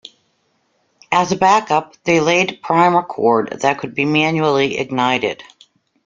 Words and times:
As 1.11 1.31
a 1.31 1.35
backup, 1.35 1.93
they 2.05 2.21
laid 2.21 2.59
primer 2.63 3.03
cord 3.03 3.59
that 3.61 3.77
could 3.77 3.93
be 3.93 4.03
manually 4.03 4.79
ignited. 4.79 5.43